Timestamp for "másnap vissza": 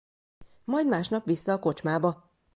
0.87-1.53